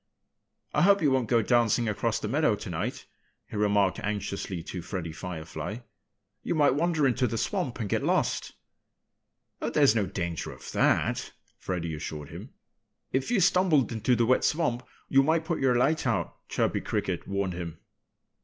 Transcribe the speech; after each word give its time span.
"I 0.73 0.81
hope 0.81 1.03
you 1.03 1.11
won't 1.11 1.29
go 1.29 1.43
dancing 1.43 1.87
across 1.87 2.19
the 2.19 2.27
meadow 2.27 2.55
tonight," 2.55 3.05
he 3.45 3.55
remarked 3.55 3.99
anxiously 3.99 4.63
to 4.63 4.81
Freddie 4.81 5.11
Firefly. 5.11 5.81
"You 6.41 6.55
might 6.55 6.73
wander 6.73 7.05
into 7.05 7.27
the 7.27 7.37
swamp 7.37 7.79
and 7.79 7.87
get 7.87 8.01
lost." 8.01 8.53
"Oh, 9.61 9.69
there's 9.69 9.93
no 9.93 10.07
danger 10.07 10.51
of 10.51 10.71
that!" 10.71 11.33
Freddie 11.59 11.93
assured 11.93 12.29
him. 12.29 12.49
"If 13.11 13.29
you 13.29 13.39
stumbled 13.39 13.91
into 13.91 14.15
the 14.15 14.25
wet 14.25 14.43
swamp 14.43 14.81
you 15.07 15.21
might 15.21 15.45
put 15.45 15.59
your 15.59 15.75
light 15.75 16.07
out," 16.07 16.49
Chirpy 16.49 16.81
Cricket 16.81 17.27
warned 17.27 17.53
him. 17.53 17.77